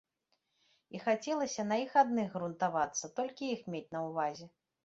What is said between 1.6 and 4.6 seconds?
на іх адных грунтавацца, толькі іх мець на ўвазе.